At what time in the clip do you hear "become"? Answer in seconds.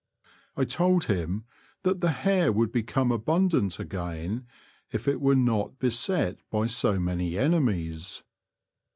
2.71-3.11